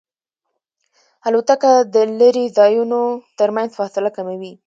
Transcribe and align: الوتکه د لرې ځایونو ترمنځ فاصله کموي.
الوتکه 1.27 1.73
د 1.93 1.95
لرې 2.19 2.45
ځایونو 2.57 3.01
ترمنځ 3.39 3.69
فاصله 3.79 4.09
کموي. 4.17 4.53